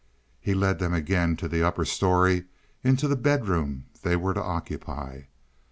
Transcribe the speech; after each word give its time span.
He 0.39 0.55
led 0.55 0.79
them 0.79 0.95
again 0.95 1.35
to 1.37 1.47
the 1.47 1.61
upper 1.61 1.85
story 1.85 2.45
into 2.83 3.07
the 3.07 3.15
bedroom 3.15 3.85
they 4.01 4.15
were 4.15 4.33
to 4.33 4.41
occupy. 4.41 5.25